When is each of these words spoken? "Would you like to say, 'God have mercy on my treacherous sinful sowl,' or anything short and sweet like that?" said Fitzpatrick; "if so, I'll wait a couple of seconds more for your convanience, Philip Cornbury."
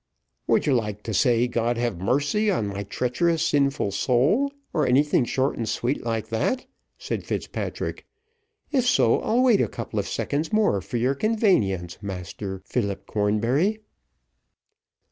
"Would 0.47 0.65
you 0.65 0.73
like 0.73 1.03
to 1.03 1.13
say, 1.13 1.47
'God 1.47 1.77
have 1.77 2.01
mercy 2.01 2.49
on 2.49 2.65
my 2.65 2.81
treacherous 2.81 3.45
sinful 3.45 3.91
sowl,' 3.91 4.51
or 4.73 4.87
anything 4.87 5.25
short 5.25 5.57
and 5.57 5.69
sweet 5.69 6.01
like 6.03 6.29
that?" 6.29 6.65
said 6.97 7.23
Fitzpatrick; 7.23 8.07
"if 8.71 8.87
so, 8.87 9.19
I'll 9.19 9.43
wait 9.43 9.61
a 9.61 9.67
couple 9.67 9.99
of 9.99 10.07
seconds 10.07 10.51
more 10.51 10.81
for 10.81 10.97
your 10.97 11.13
convanience, 11.13 11.99
Philip 12.65 13.05
Cornbury." 13.05 13.81